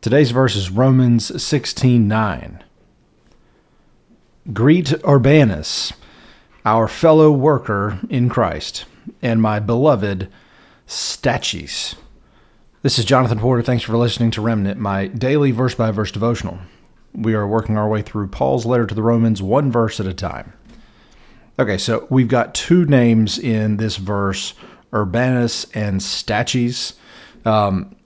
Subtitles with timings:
[0.00, 2.08] Today's verse is Romans 16
[4.52, 5.92] Greet Urbanus,
[6.64, 8.84] our fellow worker in Christ,
[9.20, 10.28] and my beloved
[10.86, 11.96] Stachys.
[12.82, 13.60] This is Jonathan Porter.
[13.60, 16.60] Thanks for listening to Remnant, my daily verse by verse devotional.
[17.12, 20.14] We are working our way through Paul's letter to the Romans, one verse at a
[20.14, 20.52] time.
[21.58, 24.54] Okay, so we've got two names in this verse
[24.92, 26.94] Urbanus and Stachys.
[27.44, 27.96] Um,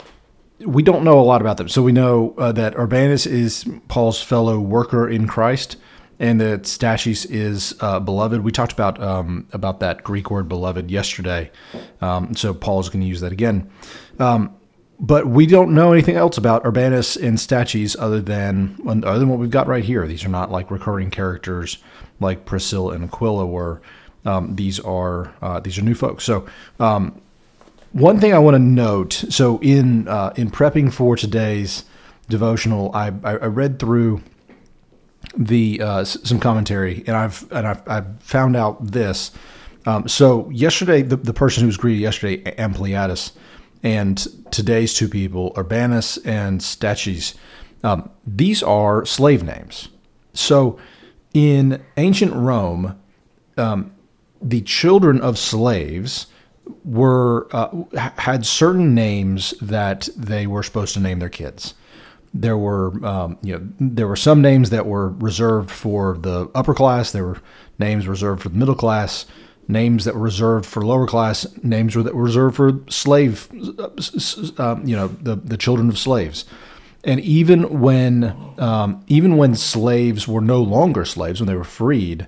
[0.67, 1.69] we don't know a lot about them.
[1.69, 5.77] So we know uh, that Urbanus is Paul's fellow worker in Christ,
[6.19, 8.43] and that Stachys is uh, beloved.
[8.43, 11.51] We talked about um, about that Greek word beloved yesterday,
[12.01, 13.71] um, so Paul is going to use that again.
[14.19, 14.55] Um,
[15.01, 19.41] but we don't know anything else about Urbanus and Stachys other than other than what
[19.41, 20.07] we've got right here.
[20.07, 21.79] These are not like recurring characters
[22.21, 23.83] like Priscilla and Aquila were.
[24.25, 26.23] Um, these are uh, these are new folks.
[26.23, 26.47] So
[26.79, 27.21] um,
[27.93, 29.13] one thing I want to note.
[29.13, 31.85] So in uh, in prepping for today's
[32.29, 34.23] devotional, I, I, read through
[35.37, 39.31] the uh, some commentary, and I've and I've, I've found out this.
[39.85, 43.33] Um, so yesterday, the, the person who was greeted yesterday, Ampliatus,
[43.83, 47.35] and today's two people, Urbanus and Stachys,
[47.83, 49.89] um, these are slave names.
[50.35, 50.79] So
[51.35, 52.99] in ancient Rome,
[53.57, 53.93] um,
[54.41, 56.29] the children of slaves
[56.85, 57.85] were uh,
[58.19, 61.75] had certain names that they were supposed to name their kids
[62.35, 66.75] there were um, you know there were some names that were reserved for the upper
[66.75, 67.13] class.
[67.13, 67.41] There were
[67.79, 69.27] names reserved for the middle class.
[69.69, 71.47] Names that were reserved for lower class.
[71.63, 73.49] Names that were reserved for slave,
[74.59, 76.45] um, you know, the the children of slaves.
[77.05, 82.27] And even when um, even when slaves were no longer slaves, when they were freed,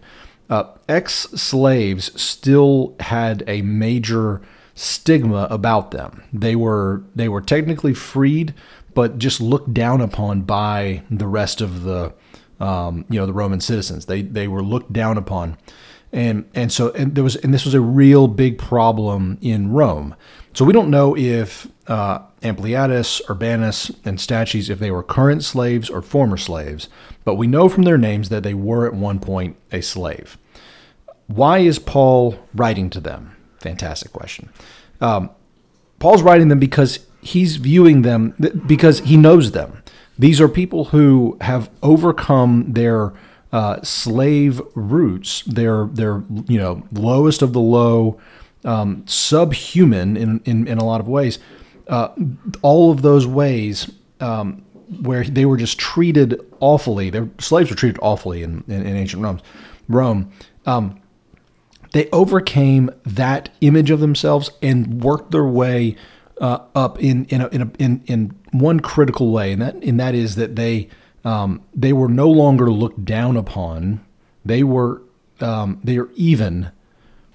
[0.50, 4.42] uh, ex-slaves still had a major
[4.74, 6.22] stigma about them.
[6.32, 8.54] They were they were technically freed,
[8.94, 12.12] but just looked down upon by the rest of the
[12.60, 14.06] um, you know the Roman citizens.
[14.06, 15.56] They they were looked down upon,
[16.14, 20.14] and and so and there was and this was a real big problem in Rome.
[20.54, 25.90] So we don't know if uh, Ampliatus, Urbanus, and Stachys if they were current slaves
[25.90, 26.88] or former slaves,
[27.24, 30.38] but we know from their names that they were at one point a slave.
[31.26, 33.34] Why is Paul writing to them?
[33.58, 34.50] Fantastic question.
[35.00, 35.30] Um,
[35.98, 38.34] Paul's writing them because he's viewing them
[38.66, 39.82] because he knows them.
[40.16, 43.12] These are people who have overcome their
[43.54, 48.20] uh, slave roots, their their you know lowest of the low,
[48.64, 51.38] um, subhuman in, in in a lot of ways.
[51.86, 52.08] Uh,
[52.62, 54.64] all of those ways um,
[55.02, 57.10] where they were just treated awfully.
[57.10, 59.40] Their slaves were treated awfully in, in, in ancient Rome.
[59.88, 60.32] Rome.
[60.66, 61.00] Um,
[61.92, 65.94] they overcame that image of themselves and worked their way
[66.40, 70.00] uh, up in in, a, in, a, in in one critical way, and that and
[70.00, 70.88] that is that they
[71.24, 74.04] um, they were no longer looked down upon.
[74.44, 75.02] They were
[75.40, 76.70] um, they are even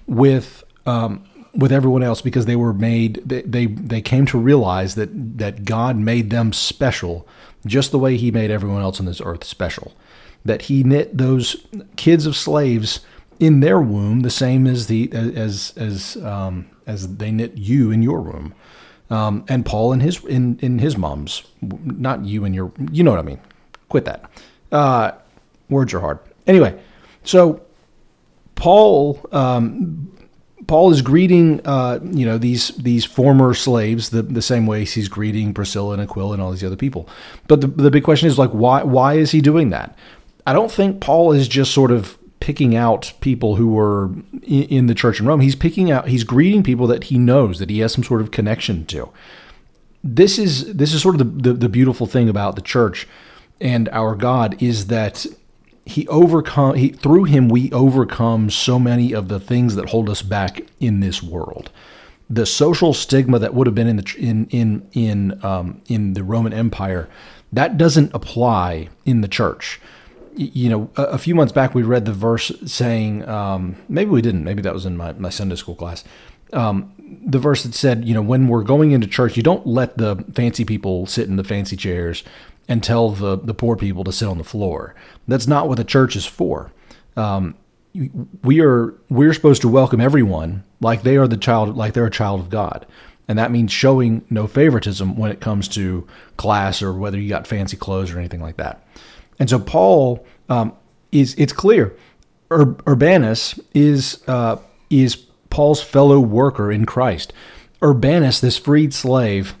[0.06, 1.24] with um,
[1.54, 3.22] with everyone else because they were made.
[3.24, 7.26] They, they they came to realize that that God made them special,
[7.66, 9.92] just the way He made everyone else on this earth special.
[10.44, 13.00] That He knit those kids of slaves
[13.38, 18.02] in their womb the same as the as as um, as they knit you in
[18.02, 18.54] your womb
[19.10, 23.10] um, and Paul in his in in his mom's, not you and your, you know
[23.10, 23.40] what I mean.
[23.90, 24.30] Quit that.
[24.72, 25.12] Uh,
[25.68, 26.18] words are hard.
[26.46, 26.80] Anyway,
[27.22, 27.60] so
[28.54, 30.10] Paul um,
[30.66, 35.08] Paul is greeting uh, you know these these former slaves the, the same way he's
[35.08, 37.08] greeting Priscilla and Aquila and all these other people.
[37.48, 39.96] But the, the big question is like why why is he doing that?
[40.46, 44.10] I don't think Paul is just sort of picking out people who were
[44.42, 45.40] in the church in Rome.
[45.40, 48.30] He's picking out, he's greeting people that he knows that he has some sort of
[48.30, 49.10] connection to.
[50.02, 53.06] This is this is sort of the, the, the beautiful thing about the church
[53.60, 55.26] and our God is that
[55.84, 60.22] he overcome he through him we overcome so many of the things that hold us
[60.22, 61.70] back in this world.
[62.28, 66.22] The social stigma that would have been in the in in in um, in the
[66.22, 67.08] Roman Empire
[67.52, 69.80] that doesn't apply in the church
[70.36, 74.22] you know, a, a, few months back we read the verse saying, um, maybe we
[74.22, 76.04] didn't, maybe that was in my, my Sunday school class.
[76.52, 79.98] Um, the verse that said, you know, when we're going into church, you don't let
[79.98, 82.24] the fancy people sit in the fancy chairs
[82.70, 84.94] and tell the, the poor people to sit on the floor.
[85.26, 86.72] That's not what the church is for.
[87.16, 87.56] Um,
[88.44, 92.10] we are we're supposed to welcome everyone like they are the child like they're a
[92.10, 92.86] child of God.
[93.26, 96.06] And that means showing no favoritism when it comes to
[96.36, 98.86] class or whether you got fancy clothes or anything like that.
[99.40, 100.72] And so Paul um,
[101.10, 101.96] is it's clear
[102.52, 104.56] Ur- Urbanus is uh,
[104.88, 105.16] is
[105.50, 107.32] Paul's fellow worker in Christ.
[107.82, 109.56] Urbanus, this freed slave,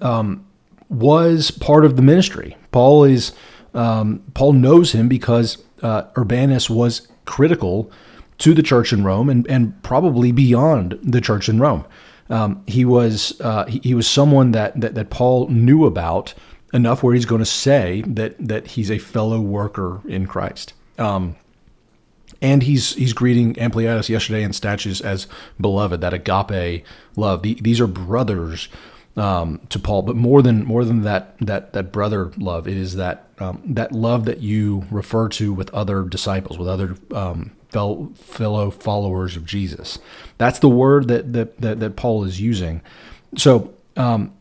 [0.00, 0.46] um,
[0.92, 2.56] was part of the ministry.
[2.70, 3.32] Paul is
[3.74, 7.90] um, Paul knows him because uh, Urbanus was critical
[8.38, 11.84] to the church in Rome and, and probably beyond the church in Rome.
[12.28, 16.34] Um, he was uh, he, he, was someone that, that that Paul knew about
[16.72, 20.72] enough where he's going to say that that he's a fellow worker in Christ.
[20.98, 21.36] Um,
[22.40, 25.26] and he's he's greeting Ampliatus yesterday in Stachys as
[25.60, 26.84] beloved, that agape
[27.16, 27.42] love.
[27.42, 28.68] The, these are brothers
[29.16, 32.96] um, to Paul, but more than more than that that that brother love, it is
[32.96, 38.70] that um, that love that you refer to with other disciples, with other um, fellow,
[38.70, 39.98] followers of Jesus.
[40.38, 42.82] That's the word that that that, that Paul is using.
[43.36, 44.32] So um,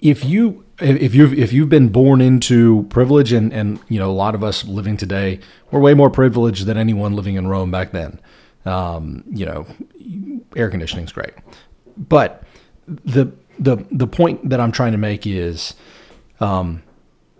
[0.00, 4.12] if you if you've if you've been born into privilege and and you know a
[4.12, 5.40] lot of us living today
[5.70, 8.20] we're way more privileged than anyone living in Rome back then.
[8.64, 9.66] Um, you know,
[10.54, 11.32] air conditioning is great,
[11.96, 12.42] but
[12.86, 15.74] the the the point that I'm trying to make is,
[16.40, 16.82] um,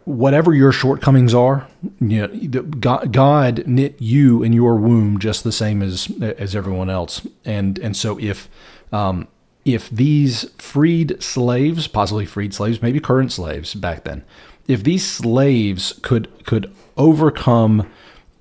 [0.04, 1.66] whatever your shortcomings are,
[2.00, 6.90] you know, God, God knit you in your womb just the same as as everyone
[6.90, 8.48] else, and and so if
[8.92, 9.26] um,
[9.64, 14.24] if these freed slaves, possibly freed slaves, maybe current slaves back then,
[14.68, 17.90] if these slaves could could overcome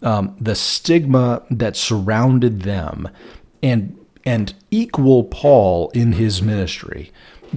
[0.01, 3.09] um, the stigma that surrounded them
[3.61, 7.11] and and equal Paul in his ministry,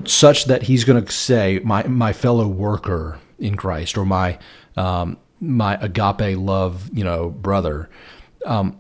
[0.05, 4.39] such that he's going to say, "My my fellow worker in Christ," or my
[4.77, 7.91] um, my agape love, you know, brother.
[8.47, 8.79] Um,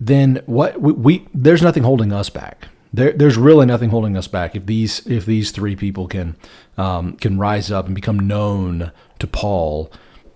[0.00, 4.28] then what we, we there's nothing holding us back there, there's really nothing holding us
[4.28, 6.36] back if these if these three people can
[6.78, 9.90] um, can rise up and become known to Paul.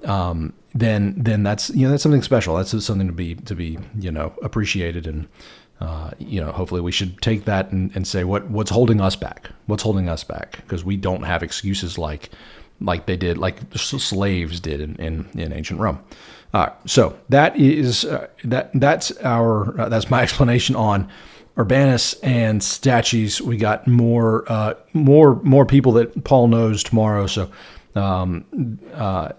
[0.04, 2.56] Um, then then that's you know that's something special.
[2.56, 5.28] That's something to be to be you know appreciated and
[5.80, 9.16] uh, you know hopefully we should take that and, and say what what's holding us
[9.16, 9.50] back.
[9.66, 12.30] What's holding us back because we don't have excuses like
[12.80, 16.00] like they did like slaves did in in, in ancient Rome.
[16.86, 21.08] So that is uh, that that's our uh, that's my explanation on
[21.56, 23.40] Urbanus and Stachys.
[23.40, 27.26] We got more uh, more more people that Paul knows tomorrow.
[27.26, 27.50] So
[27.94, 29.32] um, uh,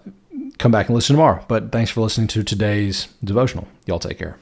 [0.58, 1.44] come back and listen tomorrow.
[1.48, 3.66] But thanks for listening to today's devotional.
[3.86, 4.36] Y'all take care.